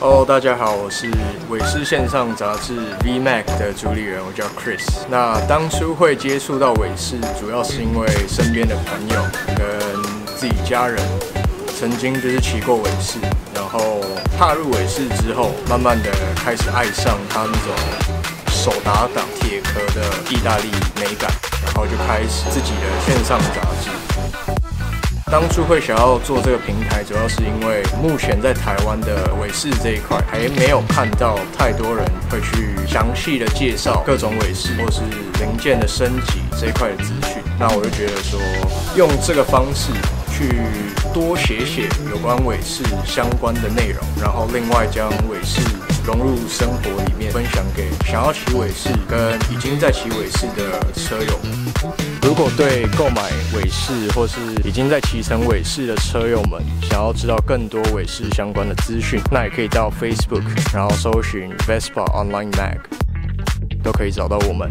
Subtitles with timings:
[0.00, 1.10] Hello，大家好，我是
[1.50, 4.80] 韦氏线上杂志 VMAC 的主理人，我叫 Chris。
[5.10, 10.02] 那当初会接触到韦氏，主要是因为身边的朋友跟
[10.34, 10.98] 自己家人
[11.78, 13.18] 曾经就是骑过韦氏，
[13.54, 14.00] 然后
[14.38, 17.74] 踏入韦氏之后，慢慢的开始爱上他那种
[18.64, 21.30] 手打档铁壳的意大利美感，
[21.62, 23.90] 然后就开始自己的线上杂志。
[25.30, 35.02] 当初会想要做这个平台，主要是因为目前在台湾的伟士这一块还没有看到太多人会去详细的介绍各种伟士或是
[35.40, 37.42] 零件的升级这一块的资讯。
[37.60, 38.40] 那我就觉得说，
[38.96, 39.92] 用这个方式
[40.32, 40.62] 去
[41.12, 45.60] 多写写有关伟士相关的内容，然后另外将伟士
[46.06, 47.44] 融入生活里面，分
[48.14, 51.36] 想要骑伟士跟已经在骑伟士的车友。
[52.22, 53.22] 如果对购买
[53.56, 62.78] 伟士或是已经在骑乘伟士的车友们想要知道更多伟士相关的资讯，那也可以到 Facebook，然后搜寻 Vespa Online Mag，
[63.82, 64.70] 都可以找到我们。